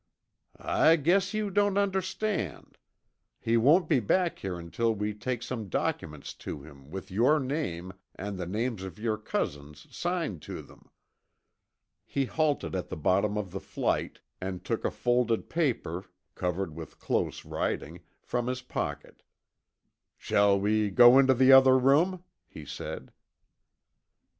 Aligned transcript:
"I 0.57 0.95
guess 0.95 1.31
you 1.35 1.51
don't 1.51 1.77
understand. 1.77 2.79
He 3.39 3.55
won't 3.55 3.87
be 3.87 3.99
back 3.99 4.39
here 4.39 4.57
until 4.57 4.95
we 4.95 5.13
take 5.13 5.43
some 5.43 5.69
documents 5.69 6.33
to 6.41 6.63
him 6.63 6.89
with 6.89 7.11
your 7.11 7.39
name 7.39 7.93
and 8.15 8.35
the 8.35 8.47
names 8.47 8.81
of 8.81 8.97
your 8.97 9.19
cousins 9.19 9.85
signed 9.95 10.41
to 10.41 10.63
them." 10.63 10.89
He 12.03 12.25
halted 12.25 12.73
at 12.73 12.89
the 12.89 12.97
bottom 12.97 13.37
of 13.37 13.51
the 13.51 13.59
flight, 13.59 14.21
and 14.41 14.65
took 14.65 14.83
a 14.83 14.89
folded 14.89 15.51
paper, 15.51 16.05
covered 16.33 16.73
with 16.75 16.97
close 16.97 17.45
writing, 17.45 18.01
from 18.23 18.47
his 18.47 18.63
pocket. 18.63 19.21
"Shall 20.17 20.59
we 20.59 20.89
go 20.89 21.19
into 21.19 21.35
the 21.35 21.51
other 21.51 21.77
room?" 21.77 22.23
he 22.47 22.65
said. 22.65 23.11